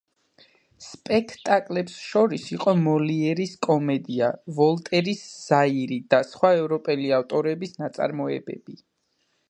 [0.83, 4.31] სპექტაკლებს შორის იყო მოლიერის კომედია,
[4.61, 8.81] ვოლტერის „ზაირი“ და სხვა ევროპელი ავტორების ნაწარმოებები.